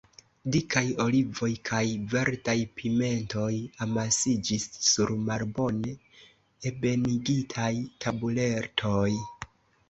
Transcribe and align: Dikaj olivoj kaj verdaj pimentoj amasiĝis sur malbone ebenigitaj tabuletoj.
Dikaj 0.53 0.81
olivoj 1.03 1.49
kaj 1.69 1.81
verdaj 2.13 2.55
pimentoj 2.79 3.51
amasiĝis 3.87 4.65
sur 4.87 5.13
malbone 5.27 5.93
ebenigitaj 6.71 7.71
tabuletoj. 8.07 9.07